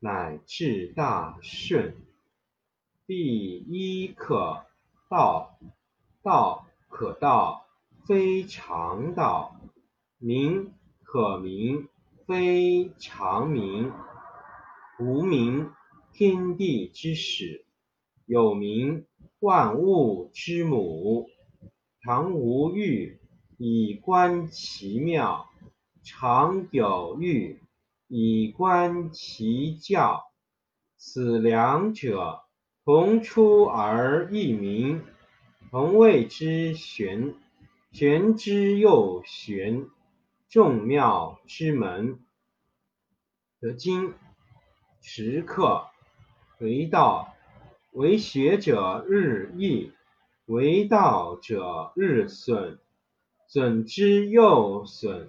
[0.00, 1.96] 乃至大顺。
[3.06, 4.64] 第一课
[5.08, 5.58] 道。
[6.20, 7.64] 道可道，
[8.06, 9.56] 非常道；
[10.18, 11.88] 名可名。
[12.26, 13.90] 非常名，
[14.98, 15.70] 无名，
[16.12, 17.64] 天地之始；
[18.26, 19.06] 有名，
[19.38, 21.30] 万物之母。
[22.02, 23.18] 常无欲，
[23.56, 25.46] 以观其妙；
[26.02, 27.62] 常有欲，
[28.08, 30.24] 以观其徼。
[30.96, 32.40] 此两者，
[32.84, 35.04] 同出而异名，
[35.70, 37.34] 同谓之玄。
[37.92, 39.86] 玄之又玄。
[40.50, 42.20] 众妙之门，
[43.60, 44.14] 得经
[45.02, 45.88] 时刻
[46.58, 47.34] 为道，
[47.92, 49.92] 为学者日益，
[50.46, 52.78] 为道者日损，
[53.46, 55.28] 损之又损，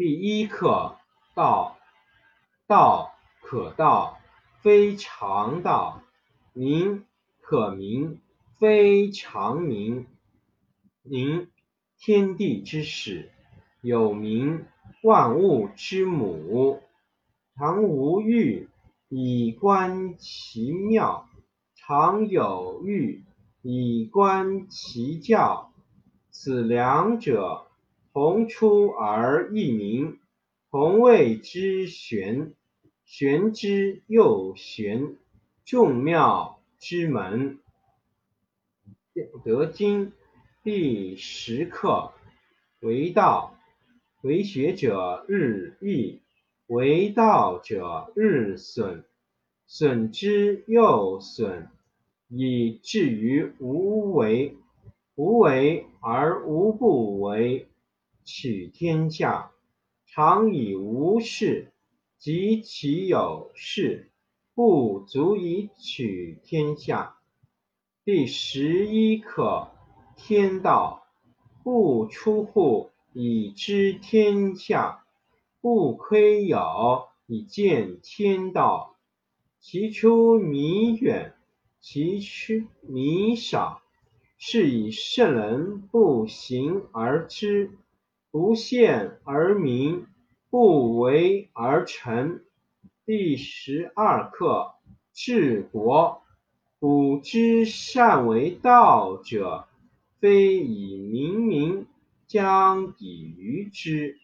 [0.00, 0.96] 第一课
[1.34, 1.76] 道。
[2.66, 3.12] 道
[3.42, 4.18] 可道，
[4.62, 6.00] 非常道；
[6.54, 7.04] 名
[7.42, 8.18] 可名，
[8.58, 10.06] 非常名。
[11.02, 11.50] 名。
[11.98, 13.30] 天地之始，
[13.82, 14.64] 有名；
[15.02, 16.80] 万物之母。
[17.58, 18.70] 常无欲，
[19.10, 21.26] 以观其妙；
[21.74, 23.22] 常有欲，
[23.60, 25.70] 以观其徼。
[26.30, 27.66] 此两者，
[28.12, 30.18] 同出而异名，
[30.70, 32.52] 同谓之玄。
[33.04, 35.16] 玄之又玄。
[35.64, 37.60] 众妙之门，
[39.44, 40.12] 得经。
[40.64, 42.12] 第十课
[42.80, 43.56] 为道，
[44.22, 46.20] 为学者日益，
[46.66, 49.04] 为道者日损，
[49.66, 51.68] 损之又损，
[52.28, 54.56] 以至于无为。
[55.14, 57.68] 无为而无不为，
[58.24, 59.52] 取天下
[60.06, 61.72] 常以无事，
[62.18, 64.10] 及其有事，
[64.54, 67.16] 不足以取天下。
[68.04, 69.70] 第十一课：
[70.16, 71.06] 天道
[71.62, 75.04] 不出户，以知天下；
[75.60, 78.96] 不窥牖，以见天道。
[79.60, 81.34] 其出弥远，
[81.80, 83.82] 其知弥少。
[84.42, 87.72] 是以圣人不行而知，
[88.32, 90.06] 不见而明，
[90.50, 92.40] 不为而成。
[93.04, 94.74] 第十二课：
[95.12, 96.22] 治国。
[96.78, 99.66] 古之善为道者，
[100.20, 101.86] 非以明民，
[102.28, 104.16] 将以愚之。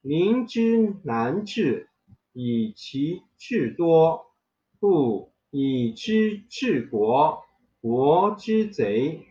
[0.00, 1.90] 民之难治，
[2.32, 4.32] 以其智多；
[4.80, 7.44] 不以知治国，
[7.82, 9.26] 国之贼；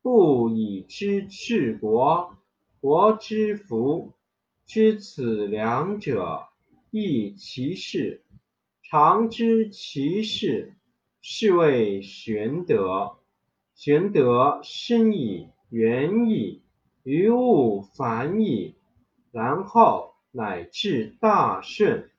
[0.00, 2.34] 不以知治国，
[2.80, 4.12] 国之福。
[4.66, 6.48] 知此两者，
[6.90, 8.24] 亦其事。
[8.82, 10.76] 常知其事，
[11.22, 13.18] 是谓玄德。
[13.74, 16.62] 玄德深矣，远矣，
[17.04, 18.74] 于物反矣，
[19.30, 22.10] 然后乃至大顺。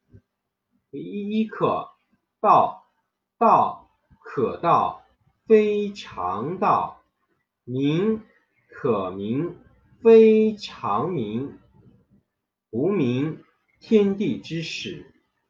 [0.91, 1.89] 一可：
[2.39, 2.87] 道，
[3.37, 3.89] 道
[4.21, 5.03] 可道，
[5.45, 7.03] 非常道；
[7.65, 8.21] 名
[8.69, 9.57] 可名，
[10.01, 11.57] 非常名。
[12.69, 13.39] 无名，
[13.79, 15.05] 天地之始；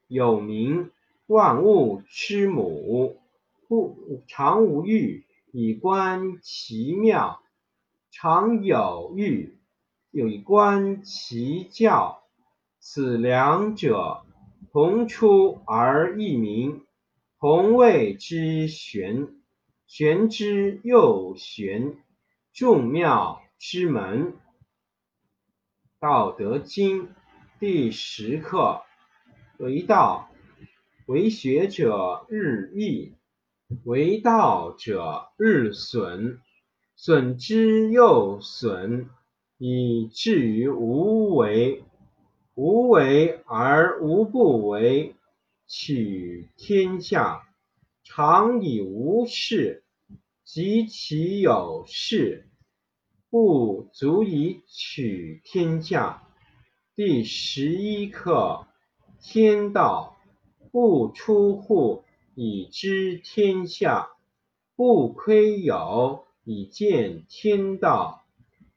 [0.07, 0.91] 有名。
[1.25, 3.19] 万物之母，
[3.67, 7.39] 故常无欲，以观其妙；
[8.11, 9.57] 常有欲，
[10.11, 12.23] 以观其教。
[12.79, 14.23] 此两者，
[14.71, 16.85] 同出而异名，
[17.39, 19.27] 同谓之玄。
[19.85, 21.97] 玄之又玄，
[22.53, 24.33] 众妙之门。
[25.99, 27.09] 道德经
[27.59, 28.81] 第十课：
[29.57, 30.29] 为道。
[31.07, 33.13] 为学者日益，
[33.85, 36.41] 为道者日损，
[36.97, 39.09] 损之又损，
[39.57, 41.85] 以至于无为。
[42.55, 45.15] 无为而无不为，
[45.65, 47.47] 取天下
[48.03, 49.83] 常以无事，
[50.43, 52.49] 及其有事，
[53.29, 56.23] 不足以取天下。
[56.95, 58.67] 第十一课：
[59.21, 60.13] 天道。
[60.69, 62.03] 不出户，
[62.35, 64.11] 以知天下；
[64.75, 68.25] 不窥牖，以见天道。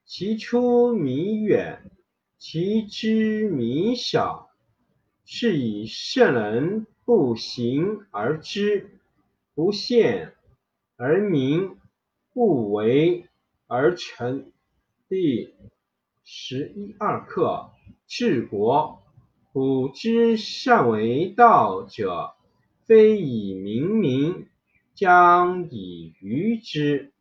[0.06, 1.90] 其出弥远，
[2.38, 4.48] 其知弥少。
[5.26, 8.98] 是以圣人不行而知，
[9.54, 10.32] 不见
[10.96, 11.76] 而明，
[12.32, 13.28] 不为
[13.72, 14.50] 而成。
[15.08, 15.54] 第
[16.24, 17.70] 十一二课：
[18.08, 19.00] 治国。
[19.52, 22.34] 古之善为道者，
[22.86, 24.48] 非以明民，
[24.92, 27.12] 将以愚之。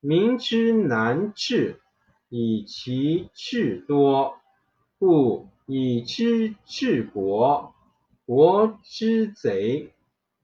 [0.00, 1.80] 民之难治，
[2.28, 4.34] 以其智多；
[4.98, 7.72] 故以知治国，
[8.26, 9.90] 国之贼；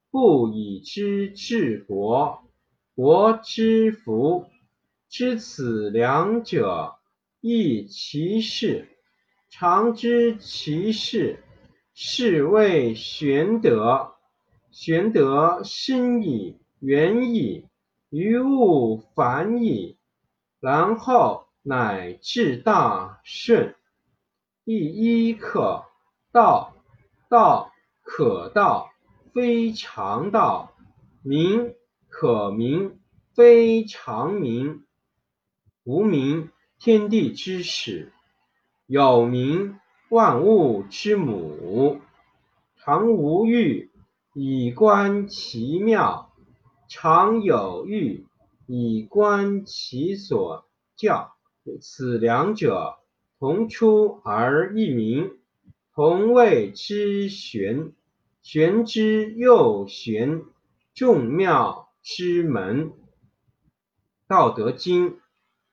[0.09, 2.41] 不以知治国，
[2.95, 4.45] 国之福。
[5.11, 6.95] 知此两者，
[7.41, 8.87] 亦其事。
[9.49, 11.43] 常知其事，
[11.93, 14.13] 是谓玄德。
[14.71, 17.65] 玄德深矣，远矣，
[18.09, 19.97] 于物反矣，
[20.61, 23.75] 然后乃至大顺。
[24.63, 25.83] 第一课：
[26.31, 26.73] 道，
[27.29, 28.89] 道可道，
[29.33, 30.71] 非常道；
[31.21, 31.75] 名
[32.07, 32.97] 可名，
[33.35, 34.85] 非常名。
[35.83, 38.13] 无名，天地之始。
[38.85, 41.99] 有名，万物之母。
[42.75, 43.89] 常无欲，
[44.35, 46.29] 以观其妙；
[46.87, 48.27] 常有欲，
[48.67, 51.33] 以观其所教。
[51.79, 52.99] 此两者，
[53.39, 55.31] 同出而异名，
[55.95, 57.91] 同谓之玄。
[58.43, 60.43] 玄之又玄，
[60.93, 62.91] 众妙之门。
[64.27, 65.20] 道德经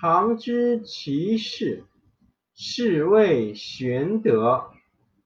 [0.00, 1.82] 常知其事，
[2.54, 4.70] 是谓玄德。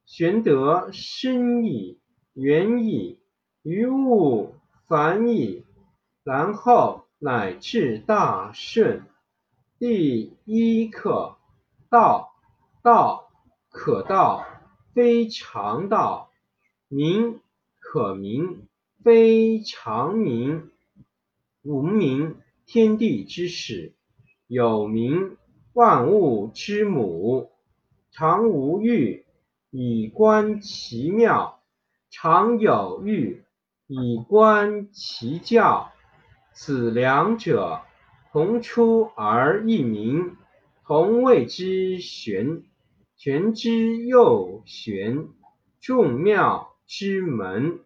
[0.06, 2.00] 玄德深矣，
[2.32, 3.18] 远矣，
[3.62, 4.54] 于物
[4.88, 5.66] 反矣，
[6.24, 9.04] 然后乃至大顺。
[9.78, 11.36] 第一课，
[11.90, 12.32] 道，
[12.82, 13.30] 道
[13.68, 14.46] 可道，
[14.94, 16.30] 非常道；
[16.88, 17.42] 名
[17.78, 18.68] 可名，
[19.04, 20.70] 非常名。
[21.60, 23.92] 无名，天地之始。
[24.52, 25.38] 有名，
[25.72, 27.52] 万物之母。
[28.10, 29.24] 常无欲，
[29.70, 31.62] 以观其妙；
[32.10, 33.44] 常有欲，
[33.86, 35.90] 以观其徼。
[36.52, 37.80] 此两者，
[38.30, 40.36] 同出而异名，
[40.84, 42.62] 同谓之玄。
[43.16, 45.28] 玄之又玄，
[45.80, 47.80] 众妙之门。